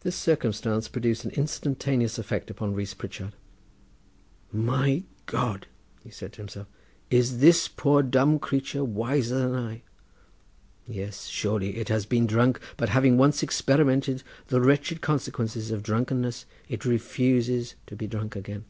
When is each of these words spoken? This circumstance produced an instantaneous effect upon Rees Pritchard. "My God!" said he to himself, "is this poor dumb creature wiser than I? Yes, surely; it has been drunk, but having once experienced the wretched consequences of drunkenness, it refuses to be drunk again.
This 0.00 0.16
circumstance 0.16 0.88
produced 0.88 1.24
an 1.24 1.30
instantaneous 1.30 2.18
effect 2.18 2.50
upon 2.50 2.74
Rees 2.74 2.94
Pritchard. 2.94 3.32
"My 4.50 5.04
God!" 5.26 5.68
said 6.10 6.32
he 6.32 6.34
to 6.34 6.40
himself, 6.42 6.66
"is 7.10 7.38
this 7.38 7.68
poor 7.68 8.02
dumb 8.02 8.40
creature 8.40 8.82
wiser 8.82 9.38
than 9.38 9.54
I? 9.54 9.82
Yes, 10.88 11.26
surely; 11.28 11.76
it 11.76 11.88
has 11.90 12.06
been 12.06 12.26
drunk, 12.26 12.58
but 12.76 12.88
having 12.88 13.16
once 13.18 13.40
experienced 13.40 14.24
the 14.48 14.60
wretched 14.60 15.00
consequences 15.00 15.70
of 15.70 15.84
drunkenness, 15.84 16.44
it 16.68 16.84
refuses 16.84 17.76
to 17.86 17.94
be 17.94 18.08
drunk 18.08 18.34
again. 18.34 18.64